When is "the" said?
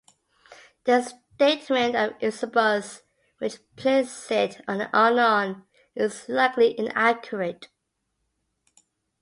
0.85-1.03, 4.79-4.97